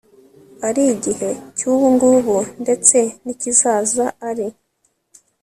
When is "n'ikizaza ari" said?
3.23-4.47